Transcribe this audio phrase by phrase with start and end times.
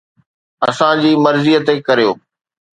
[0.69, 2.11] اسان جي مرضي تي ڪريو.